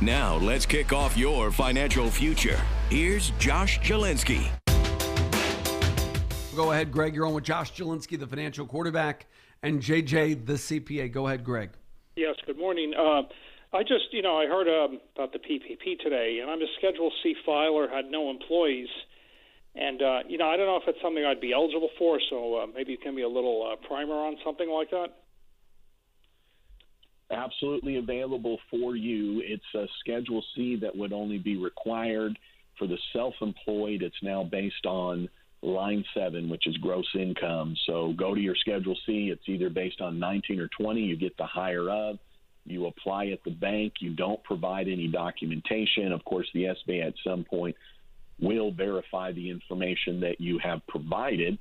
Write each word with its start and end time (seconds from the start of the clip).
Now, 0.00 0.36
let's 0.36 0.66
kick 0.66 0.92
off 0.92 1.16
your 1.16 1.50
financial 1.50 2.10
future. 2.10 2.60
Here's 2.90 3.30
Josh 3.38 3.80
Jalinski. 3.80 4.46
Go 6.54 6.72
ahead, 6.72 6.92
Greg. 6.92 7.14
You're 7.14 7.26
on 7.26 7.34
with 7.34 7.44
Josh 7.44 7.72
Jalinski, 7.72 8.18
the 8.18 8.26
financial 8.26 8.66
quarterback, 8.66 9.26
and 9.62 9.80
JJ, 9.80 10.46
the 10.46 10.52
CPA. 10.52 11.10
Go 11.10 11.26
ahead, 11.26 11.42
Greg. 11.42 11.70
Yes, 12.16 12.36
good 12.46 12.58
morning. 12.58 12.92
Uh, 12.94 13.22
I 13.72 13.82
just, 13.82 14.12
you 14.12 14.22
know, 14.22 14.36
I 14.36 14.46
heard 14.46 14.68
um, 14.68 15.00
about 15.16 15.32
the 15.32 15.38
PPP 15.38 15.98
today, 16.00 16.38
and 16.40 16.50
I'm 16.50 16.60
a 16.60 16.66
Schedule 16.78 17.10
C 17.22 17.34
filer, 17.44 17.88
had 17.88 18.10
no 18.10 18.30
employees. 18.30 18.88
And, 19.74 20.00
uh, 20.00 20.18
you 20.28 20.38
know, 20.38 20.48
I 20.48 20.56
don't 20.56 20.66
know 20.66 20.76
if 20.76 20.86
it's 20.86 21.02
something 21.02 21.24
I'd 21.24 21.40
be 21.40 21.52
eligible 21.52 21.90
for, 21.98 22.20
so 22.30 22.58
uh, 22.58 22.66
maybe 22.72 22.92
you 22.92 22.98
can 22.98 23.16
be 23.16 23.22
a 23.22 23.28
little 23.28 23.68
uh, 23.72 23.76
primer 23.88 24.14
on 24.14 24.36
something 24.44 24.70
like 24.70 24.90
that. 24.90 25.08
Absolutely 27.34 27.96
available 27.96 28.58
for 28.70 28.96
you. 28.96 29.42
It's 29.44 29.74
a 29.74 29.86
Schedule 30.00 30.42
C 30.54 30.76
that 30.76 30.94
would 30.96 31.12
only 31.12 31.38
be 31.38 31.56
required 31.56 32.38
for 32.78 32.86
the 32.86 32.98
self 33.12 33.34
employed. 33.40 34.02
It's 34.02 34.22
now 34.22 34.44
based 34.44 34.86
on 34.86 35.28
line 35.62 36.04
seven, 36.14 36.48
which 36.48 36.66
is 36.66 36.76
gross 36.76 37.08
income. 37.14 37.74
So 37.86 38.14
go 38.16 38.34
to 38.34 38.40
your 38.40 38.54
Schedule 38.54 38.96
C. 39.06 39.30
It's 39.32 39.48
either 39.48 39.68
based 39.68 40.00
on 40.00 40.18
19 40.18 40.60
or 40.60 40.68
20. 40.68 41.00
You 41.00 41.16
get 41.16 41.36
the 41.36 41.46
higher 41.46 41.90
of. 41.90 42.18
You 42.66 42.86
apply 42.86 43.26
at 43.26 43.42
the 43.44 43.50
bank. 43.50 43.94
You 44.00 44.14
don't 44.14 44.42
provide 44.44 44.88
any 44.88 45.08
documentation. 45.08 46.12
Of 46.12 46.24
course, 46.24 46.48
the 46.54 46.64
SBA 46.88 47.06
at 47.06 47.14
some 47.24 47.44
point 47.44 47.76
will 48.40 48.70
verify 48.70 49.32
the 49.32 49.50
information 49.50 50.20
that 50.20 50.40
you 50.40 50.58
have 50.62 50.86
provided. 50.86 51.58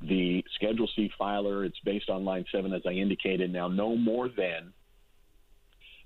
The 0.00 0.44
Schedule 0.54 0.88
C 0.94 1.10
filer, 1.18 1.64
it's 1.64 1.78
based 1.84 2.10
on 2.10 2.24
line 2.24 2.44
seven, 2.52 2.72
as 2.72 2.82
I 2.86 2.92
indicated. 2.92 3.52
Now, 3.52 3.68
no 3.68 3.96
more 3.96 4.28
than 4.28 4.72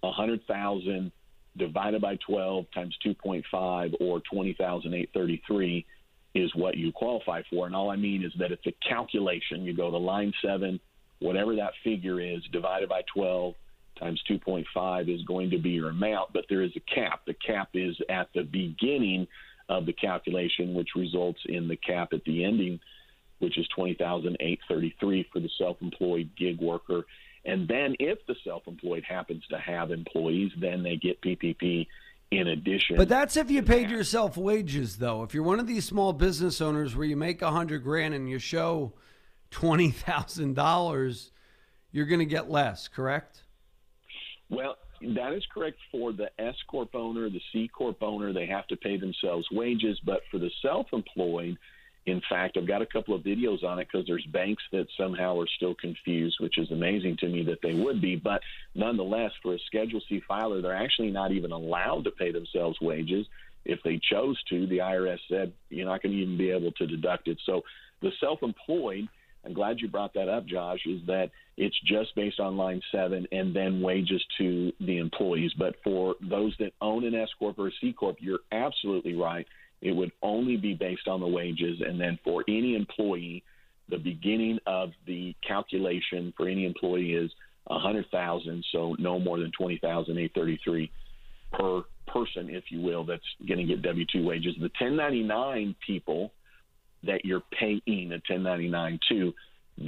100,000 0.00 1.12
divided 1.56 2.02
by 2.02 2.16
12 2.26 2.66
times 2.74 2.96
2.5 3.04 3.94
or 4.00 4.20
20,833 4.30 5.86
is 6.34 6.54
what 6.54 6.76
you 6.76 6.92
qualify 6.92 7.42
for. 7.48 7.66
And 7.66 7.74
all 7.74 7.90
I 7.90 7.96
mean 7.96 8.24
is 8.24 8.32
that 8.38 8.52
it's 8.52 8.66
a 8.66 8.74
calculation. 8.86 9.62
You 9.62 9.74
go 9.74 9.90
to 9.90 9.96
line 9.96 10.32
seven, 10.44 10.78
whatever 11.18 11.56
that 11.56 11.72
figure 11.82 12.20
is, 12.20 12.42
divided 12.52 12.88
by 12.88 13.02
12 13.14 13.54
times 13.98 14.22
2.5 14.30 15.14
is 15.14 15.22
going 15.22 15.50
to 15.50 15.58
be 15.58 15.70
your 15.70 15.88
amount, 15.88 16.32
but 16.32 16.44
there 16.48 16.62
is 16.62 16.72
a 16.76 16.94
cap. 16.94 17.20
The 17.26 17.34
cap 17.34 17.70
is 17.74 17.96
at 18.10 18.28
the 18.34 18.42
beginning 18.42 19.26
of 19.68 19.86
the 19.86 19.92
calculation, 19.92 20.74
which 20.74 20.90
results 20.94 21.40
in 21.46 21.68
the 21.68 21.76
cap 21.76 22.12
at 22.12 22.22
the 22.24 22.44
ending, 22.44 22.78
which 23.38 23.58
is 23.58 23.66
20,833 23.74 25.26
for 25.32 25.40
the 25.40 25.50
self-employed 25.58 26.30
gig 26.36 26.60
worker. 26.60 27.04
And 27.46 27.68
then 27.68 27.94
if 28.00 28.18
the 28.26 28.34
self-employed 28.44 29.04
happens 29.08 29.44
to 29.50 29.58
have 29.58 29.92
employees, 29.92 30.50
then 30.60 30.82
they 30.82 30.96
get 30.96 31.20
PPP 31.22 31.86
in 32.32 32.48
addition. 32.48 32.96
But 32.96 33.08
that's 33.08 33.36
if 33.36 33.50
you 33.50 33.62
paid 33.62 33.86
that. 33.86 33.92
yourself 33.92 34.36
wages, 34.36 34.96
though. 34.96 35.22
If 35.22 35.32
you're 35.32 35.44
one 35.44 35.60
of 35.60 35.66
these 35.68 35.84
small 35.84 36.12
business 36.12 36.60
owners 36.60 36.96
where 36.96 37.06
you 37.06 37.16
make 37.16 37.42
a 37.42 37.50
hundred 37.50 37.84
grand 37.84 38.14
and 38.14 38.28
you 38.28 38.40
show 38.40 38.92
twenty 39.50 39.90
thousand 39.92 40.54
dollars, 40.54 41.30
you're 41.92 42.06
going 42.06 42.18
to 42.18 42.26
get 42.26 42.50
less. 42.50 42.88
Correct? 42.88 43.42
Well, 44.50 44.76
that 45.14 45.32
is 45.32 45.44
correct 45.52 45.78
for 45.92 46.12
the 46.12 46.30
S 46.40 46.56
corp 46.68 46.94
owner, 46.94 47.30
the 47.30 47.40
C 47.52 47.68
corp 47.68 48.02
owner. 48.02 48.32
They 48.32 48.46
have 48.46 48.66
to 48.68 48.76
pay 48.76 48.96
themselves 48.96 49.46
wages, 49.52 50.00
but 50.04 50.20
for 50.30 50.38
the 50.38 50.50
self-employed 50.62 51.56
in 52.06 52.22
fact, 52.28 52.56
I've 52.56 52.68
got 52.68 52.82
a 52.82 52.86
couple 52.86 53.14
of 53.14 53.22
videos 53.22 53.64
on 53.64 53.80
it 53.80 53.88
because 53.90 54.06
there's 54.06 54.24
banks 54.26 54.62
that 54.70 54.86
somehow 54.96 55.40
are 55.40 55.48
still 55.56 55.74
confused, 55.74 56.36
which 56.38 56.56
is 56.56 56.70
amazing 56.70 57.16
to 57.18 57.28
me 57.28 57.42
that 57.44 57.58
they 57.62 57.74
would 57.74 58.00
be. 58.00 58.14
But 58.14 58.40
nonetheless, 58.76 59.32
for 59.42 59.54
a 59.54 59.58
Schedule 59.66 60.00
C 60.08 60.22
filer, 60.26 60.62
they're 60.62 60.74
actually 60.74 61.10
not 61.10 61.32
even 61.32 61.50
allowed 61.50 62.04
to 62.04 62.12
pay 62.12 62.30
themselves 62.30 62.80
wages. 62.80 63.26
If 63.64 63.80
they 63.82 64.00
chose 64.10 64.40
to, 64.50 64.68
the 64.68 64.78
IRS 64.78 65.18
said 65.28 65.52
you're 65.68 65.86
not 65.86 66.00
going 66.00 66.12
to 66.12 66.22
even 66.22 66.38
be 66.38 66.50
able 66.50 66.70
to 66.72 66.86
deduct 66.86 67.26
it. 67.26 67.38
So 67.44 67.62
the 68.00 68.12
self 68.20 68.44
employed, 68.44 69.08
I'm 69.44 69.52
glad 69.52 69.80
you 69.80 69.88
brought 69.88 70.14
that 70.14 70.28
up, 70.28 70.46
Josh, 70.46 70.86
is 70.86 71.00
that 71.08 71.32
it's 71.56 71.78
just 71.84 72.14
based 72.14 72.38
on 72.38 72.56
line 72.56 72.82
seven 72.92 73.26
and 73.32 73.54
then 73.54 73.80
wages 73.80 74.24
to 74.38 74.72
the 74.78 74.98
employees. 74.98 75.50
But 75.58 75.74
for 75.82 76.14
those 76.20 76.54
that 76.60 76.72
own 76.80 77.04
an 77.04 77.16
S 77.16 77.30
Corp 77.36 77.58
or 77.58 77.66
a 77.66 77.72
C 77.80 77.92
Corp, 77.92 78.18
you're 78.20 78.40
absolutely 78.52 79.16
right 79.16 79.46
it 79.82 79.92
would 79.92 80.12
only 80.22 80.56
be 80.56 80.74
based 80.74 81.06
on 81.08 81.20
the 81.20 81.26
wages. 81.26 81.80
And 81.86 82.00
then 82.00 82.18
for 82.24 82.44
any 82.48 82.74
employee, 82.74 83.42
the 83.88 83.98
beginning 83.98 84.58
of 84.66 84.90
the 85.06 85.34
calculation 85.46 86.32
for 86.36 86.48
any 86.48 86.64
employee 86.64 87.12
is 87.12 87.30
a 87.68 87.78
hundred 87.78 88.06
thousand, 88.10 88.64
so 88.72 88.96
no 88.98 89.18
more 89.18 89.38
than 89.38 89.50
twenty 89.56 89.78
thousand 89.78 90.18
eight 90.18 90.32
thirty 90.34 90.58
three 90.64 90.90
per 91.52 91.82
person, 92.06 92.48
if 92.50 92.64
you 92.70 92.80
will, 92.80 93.04
that's 93.04 93.22
going 93.46 93.58
to 93.58 93.64
get 93.64 93.82
W 93.82 94.04
two 94.12 94.24
wages. 94.24 94.54
The 94.60 94.70
ten 94.78 94.96
ninety 94.96 95.22
nine 95.22 95.74
people 95.86 96.32
that 97.04 97.24
you're 97.24 97.42
paying 97.58 98.12
a 98.12 98.20
ten 98.26 98.42
ninety 98.42 98.68
nine 98.68 98.98
to, 99.08 99.32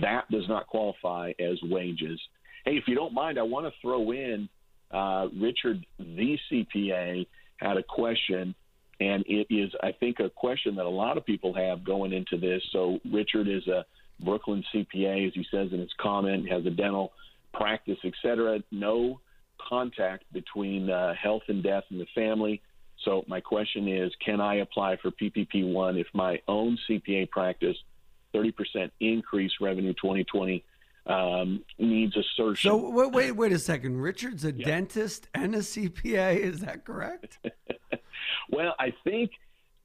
that 0.00 0.30
does 0.30 0.48
not 0.48 0.66
qualify 0.66 1.32
as 1.40 1.58
wages. 1.64 2.20
Hey, 2.64 2.72
if 2.72 2.84
you 2.86 2.94
don't 2.94 3.12
mind, 3.12 3.38
I 3.38 3.42
want 3.42 3.66
to 3.66 3.72
throw 3.82 4.12
in 4.12 4.48
uh, 4.90 5.26
Richard, 5.38 5.84
the 5.98 6.38
CPA, 6.50 7.26
had 7.58 7.76
a 7.76 7.82
question 7.82 8.54
and 9.00 9.24
it 9.26 9.46
is, 9.50 9.72
I 9.82 9.92
think, 9.92 10.20
a 10.20 10.30
question 10.30 10.76
that 10.76 10.86
a 10.86 10.90
lot 10.90 11.16
of 11.16 11.24
people 11.24 11.52
have 11.54 11.84
going 11.84 12.12
into 12.12 12.36
this. 12.36 12.62
So 12.72 13.00
Richard 13.10 13.48
is 13.48 13.66
a 13.66 13.84
Brooklyn 14.20 14.64
CPA, 14.72 15.26
as 15.26 15.34
he 15.34 15.44
says 15.50 15.72
in 15.72 15.80
his 15.80 15.92
comment, 16.00 16.48
has 16.48 16.64
a 16.66 16.70
dental 16.70 17.12
practice, 17.52 17.98
et 18.04 18.12
cetera. 18.22 18.60
No 18.70 19.20
contact 19.68 20.24
between 20.32 20.90
uh, 20.90 21.14
health 21.14 21.42
and 21.48 21.62
death 21.62 21.84
in 21.90 21.98
the 21.98 22.06
family. 22.14 22.62
So 23.04 23.24
my 23.26 23.40
question 23.40 23.88
is, 23.88 24.12
can 24.24 24.40
I 24.40 24.56
apply 24.56 24.96
for 24.96 25.10
PPP 25.10 25.72
one 25.72 25.96
if 25.96 26.06
my 26.14 26.40
own 26.48 26.78
CPA 26.88 27.30
practice, 27.30 27.76
30% 28.34 28.90
increase 29.00 29.52
revenue 29.60 29.92
2020 29.94 30.64
um, 31.06 31.62
needs 31.78 32.16
assertion? 32.16 32.70
So 32.70 32.88
wait, 32.88 33.12
wait, 33.12 33.32
wait 33.32 33.52
a 33.52 33.58
second. 33.58 34.00
Richard's 34.00 34.44
a 34.44 34.52
yeah. 34.52 34.64
dentist 34.64 35.28
and 35.34 35.54
a 35.54 35.58
CPA. 35.58 36.38
Is 36.38 36.60
that 36.60 36.84
correct? 36.84 37.38
Well, 38.50 38.74
I 38.78 38.92
think 39.04 39.30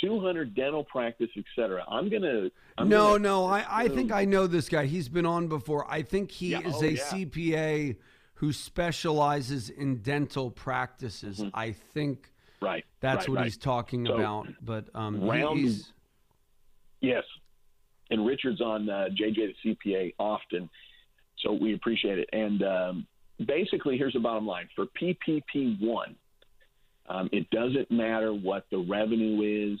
200 0.00 0.54
dental 0.54 0.84
practice, 0.84 1.30
etc. 1.36 1.84
I'm 1.88 2.08
gonna. 2.08 2.50
I'm 2.76 2.88
no, 2.88 3.12
gonna 3.12 3.18
no. 3.20 3.46
I, 3.46 3.64
I 3.68 3.88
think 3.88 4.12
I 4.12 4.24
know 4.24 4.46
this 4.46 4.68
guy. 4.68 4.86
He's 4.86 5.08
been 5.08 5.26
on 5.26 5.48
before. 5.48 5.90
I 5.90 6.02
think 6.02 6.30
he 6.30 6.48
yeah, 6.48 6.60
is 6.60 6.74
oh, 6.76 6.84
a 6.84 6.90
yeah. 6.90 7.02
CPA 7.02 7.96
who 8.34 8.52
specializes 8.52 9.70
in 9.70 9.98
dental 9.98 10.50
practices. 10.50 11.38
Mm-hmm. 11.38 11.50
I 11.54 11.72
think. 11.72 12.30
Right. 12.60 12.84
That's 13.00 13.20
right, 13.20 13.28
what 13.28 13.36
right. 13.36 13.44
he's 13.44 13.58
talking 13.58 14.06
so, 14.06 14.14
about. 14.14 14.48
But 14.62 14.86
um, 14.94 15.22
round, 15.22 15.58
he's. 15.58 15.92
Yes, 17.00 17.24
and 18.10 18.26
Richard's 18.26 18.60
on 18.60 18.88
uh, 18.88 19.08
JJ 19.10 19.54
the 19.64 19.76
CPA 19.86 20.14
often, 20.18 20.70
so 21.38 21.52
we 21.52 21.74
appreciate 21.74 22.18
it. 22.18 22.28
And 22.32 22.62
um, 22.62 23.06
basically, 23.46 23.98
here's 23.98 24.14
the 24.14 24.20
bottom 24.20 24.46
line 24.46 24.68
for 24.74 24.86
PPP 25.00 25.80
one 25.80 26.16
um, 27.08 27.28
it 27.32 27.48
doesn't 27.50 27.90
matter 27.90 28.32
what 28.32 28.66
the 28.70 28.78
revenue 28.78 29.72
is. 29.72 29.80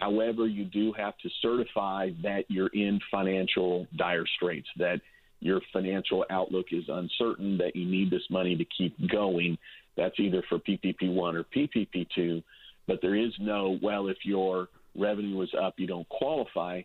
However, 0.00 0.46
you 0.46 0.64
do 0.64 0.92
have 0.92 1.16
to 1.18 1.28
certify 1.40 2.10
that 2.22 2.44
you're 2.48 2.68
in 2.68 3.00
financial 3.10 3.86
dire 3.96 4.24
straits, 4.36 4.68
that 4.76 5.00
your 5.40 5.60
financial 5.72 6.24
outlook 6.30 6.66
is 6.72 6.84
uncertain, 6.88 7.58
that 7.58 7.76
you 7.76 7.86
need 7.86 8.10
this 8.10 8.22
money 8.30 8.56
to 8.56 8.64
keep 8.76 8.96
going. 9.10 9.58
That's 9.96 10.18
either 10.18 10.42
for 10.48 10.58
PPP 10.58 11.12
1 11.12 11.36
or 11.36 11.44
PPP 11.44 12.06
2. 12.14 12.42
But 12.86 13.00
there 13.02 13.14
is 13.14 13.32
no, 13.38 13.78
well, 13.82 14.08
if 14.08 14.18
your 14.24 14.68
revenue 14.96 15.40
is 15.42 15.50
up, 15.60 15.74
you 15.76 15.86
don't 15.86 16.08
qualify. 16.08 16.82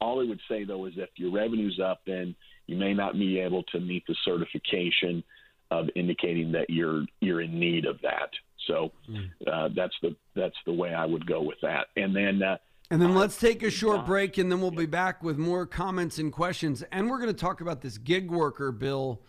All 0.00 0.20
I 0.20 0.28
would 0.28 0.40
say, 0.48 0.64
though, 0.64 0.86
is 0.86 0.94
if 0.96 1.10
your 1.16 1.32
revenue's 1.32 1.80
up, 1.82 2.00
then 2.06 2.34
you 2.66 2.76
may 2.76 2.92
not 2.92 3.14
be 3.14 3.38
able 3.40 3.62
to 3.64 3.80
meet 3.80 4.04
the 4.06 4.16
certification 4.24 5.22
of 5.70 5.88
indicating 5.96 6.52
that 6.52 6.70
you're 6.70 7.04
you're 7.20 7.40
in 7.40 7.58
need 7.58 7.86
of 7.86 8.00
that. 8.02 8.30
So 8.66 8.92
hmm. 9.06 9.16
uh, 9.50 9.68
that's 9.74 9.94
the 10.02 10.16
that's 10.34 10.56
the 10.66 10.72
way 10.72 10.94
I 10.94 11.06
would 11.06 11.26
go 11.26 11.42
with 11.42 11.58
that. 11.62 11.86
And 11.96 12.14
then 12.14 12.42
uh, 12.42 12.56
and 12.90 13.02
then 13.02 13.14
let's 13.14 13.36
take 13.36 13.64
a 13.64 13.70
short 13.70 14.06
break, 14.06 14.38
and 14.38 14.50
then 14.50 14.60
we'll 14.60 14.70
be 14.70 14.86
back 14.86 15.22
with 15.22 15.38
more 15.38 15.66
comments 15.66 16.18
and 16.18 16.32
questions. 16.32 16.84
And 16.92 17.10
we're 17.10 17.18
going 17.18 17.34
to 17.34 17.40
talk 17.40 17.60
about 17.60 17.80
this 17.80 17.98
gig 17.98 18.30
worker 18.30 18.70
bill 18.70 19.22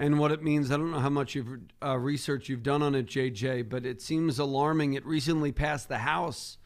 and 0.00 0.18
what 0.18 0.32
it 0.32 0.42
means. 0.42 0.70
I 0.70 0.78
don't 0.78 0.90
know 0.90 1.00
how 1.00 1.10
much 1.10 1.34
you've, 1.34 1.60
uh, 1.84 1.98
research 1.98 2.48
you've 2.48 2.62
done 2.62 2.82
on 2.82 2.94
it, 2.94 3.06
JJ, 3.06 3.68
but 3.68 3.84
it 3.84 4.00
seems 4.00 4.38
alarming. 4.38 4.94
It 4.94 5.04
recently 5.04 5.52
passed 5.52 5.88
the 5.88 5.98
House 5.98 6.56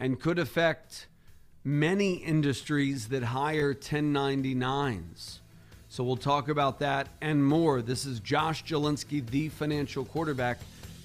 and 0.00 0.18
could 0.18 0.40
affect 0.40 1.06
many 1.62 2.14
industries 2.14 3.08
that 3.08 3.22
hire 3.22 3.72
1099s. 3.72 5.38
So 5.88 6.02
we'll 6.02 6.16
talk 6.16 6.48
about 6.48 6.80
that 6.80 7.08
and 7.20 7.44
more. 7.44 7.82
This 7.82 8.06
is 8.06 8.18
Josh 8.20 8.64
Jalinski, 8.64 9.24
the 9.28 9.50
financial 9.50 10.04
quarterback. 10.04 10.58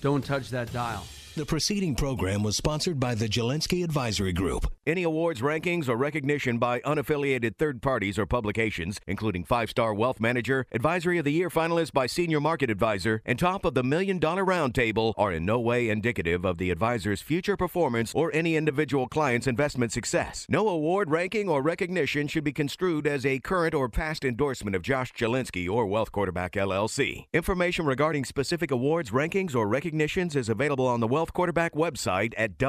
Don't 0.05 0.23
touch 0.23 0.51
that 0.51 0.71
dial. 0.71 1.03
The 1.35 1.47
preceding 1.47 1.95
program 1.95 2.43
was 2.43 2.55
sponsored 2.55 2.99
by 2.99 3.15
the 3.15 3.27
Jalinski 3.27 3.83
Advisory 3.83 4.33
Group. 4.33 4.71
Any 4.87 5.01
awards, 5.01 5.41
rankings, 5.41 5.89
or 5.89 5.97
recognition 5.97 6.59
by 6.59 6.79
unaffiliated 6.81 7.57
third 7.57 7.81
parties 7.81 8.19
or 8.19 8.27
publications, 8.27 8.99
including 9.07 9.43
Five 9.43 9.71
Star 9.71 9.95
Wealth 9.95 10.19
Manager, 10.19 10.67
Advisory 10.71 11.17
of 11.17 11.25
the 11.25 11.31
Year 11.31 11.49
finalist 11.49 11.91
by 11.91 12.05
Senior 12.05 12.39
Market 12.39 12.69
Advisor, 12.69 13.19
and 13.25 13.39
top 13.39 13.65
of 13.65 13.73
the 13.73 13.81
Million 13.81 14.19
Dollar 14.19 14.45
Roundtable, 14.45 15.15
are 15.17 15.31
in 15.31 15.43
no 15.43 15.59
way 15.59 15.89
indicative 15.89 16.45
of 16.45 16.59
the 16.59 16.69
advisor's 16.69 17.19
future 17.19 17.57
performance 17.57 18.13
or 18.13 18.29
any 18.31 18.55
individual 18.55 19.07
client's 19.07 19.47
investment 19.47 19.91
success. 19.91 20.45
No 20.49 20.69
award, 20.69 21.09
ranking, 21.09 21.49
or 21.49 21.63
recognition 21.63 22.27
should 22.27 22.43
be 22.43 22.53
construed 22.53 23.07
as 23.07 23.25
a 23.25 23.39
current 23.39 23.73
or 23.73 23.89
past 23.89 24.23
endorsement 24.23 24.75
of 24.75 24.83
Josh 24.83 25.11
Jalinski 25.13 25.67
or 25.67 25.87
Wealth 25.87 26.11
Quarterback 26.11 26.51
LLC. 26.51 27.25
Information 27.33 27.87
regarding 27.87 28.23
specific 28.23 28.69
awards, 28.69 29.09
rankings, 29.09 29.55
or 29.55 29.67
recognitions 29.67 30.35
is 30.35 30.47
available 30.47 30.85
on 30.85 30.99
the 30.99 31.07
Wealth 31.07 31.33
Quarterback 31.33 31.73
website 31.73 32.35
at 32.37 32.59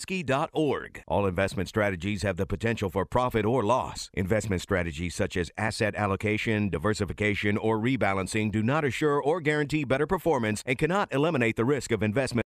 www.jalinski.org. 0.00 1.02
All 1.06 1.26
investment 1.26 1.68
strategies 1.68 2.22
have 2.22 2.36
the 2.36 2.46
potential 2.46 2.90
for 2.90 3.04
profit 3.04 3.44
or 3.44 3.62
loss. 3.62 4.10
Investment 4.14 4.62
strategies 4.62 5.14
such 5.14 5.36
as 5.36 5.50
asset 5.56 5.94
allocation, 5.94 6.68
diversification, 6.68 7.56
or 7.56 7.78
rebalancing 7.78 8.50
do 8.50 8.62
not 8.62 8.84
assure 8.84 9.20
or 9.20 9.40
guarantee 9.40 9.84
better 9.84 10.06
performance 10.06 10.62
and 10.66 10.78
cannot 10.78 11.12
eliminate 11.12 11.56
the 11.56 11.64
risk 11.64 11.92
of 11.92 12.02
investment 12.02 12.30